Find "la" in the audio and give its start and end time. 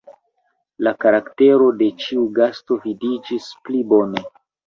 0.85-0.93